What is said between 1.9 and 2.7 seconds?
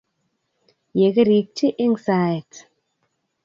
saet